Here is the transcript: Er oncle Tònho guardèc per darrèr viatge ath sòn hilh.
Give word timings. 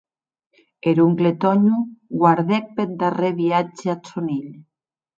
Er 0.91 0.93
oncle 1.03 1.33
Tònho 1.43 1.77
guardèc 2.23 2.75
per 2.81 2.89
darrèr 3.05 3.33
viatge 3.45 3.97
ath 3.97 4.15
sòn 4.15 4.37
hilh. 4.39 4.53